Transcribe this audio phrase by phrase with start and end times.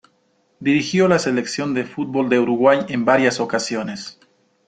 [0.59, 4.19] Dirigió a la Selección de fútbol de Uruguay en varias ocasiones.